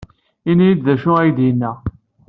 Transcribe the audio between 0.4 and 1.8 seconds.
Ini-iyi-d d acu ay d-yenna.